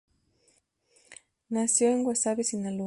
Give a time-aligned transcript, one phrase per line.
[1.49, 2.79] Nació en Guasave, Sinaloa.